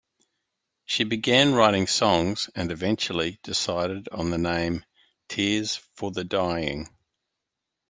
[0.85, 4.83] She began writing songs and eventually decided on the name
[5.27, 6.87] Tears for the Dying.